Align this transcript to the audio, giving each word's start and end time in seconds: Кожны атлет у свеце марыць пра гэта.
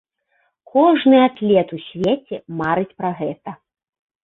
Кожны 0.73 1.19
атлет 1.25 1.69
у 1.77 1.79
свеце 1.89 2.35
марыць 2.63 2.91
пра 2.99 3.15
гэта. 3.23 3.49